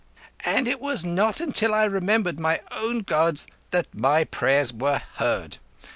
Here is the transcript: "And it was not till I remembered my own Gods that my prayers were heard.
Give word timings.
"And 0.43 0.67
it 0.67 0.81
was 0.81 1.05
not 1.05 1.35
till 1.53 1.75
I 1.75 1.83
remembered 1.83 2.39
my 2.39 2.61
own 2.71 3.01
Gods 3.03 3.45
that 3.69 3.93
my 3.93 4.23
prayers 4.23 4.73
were 4.73 4.99
heard. 5.17 5.59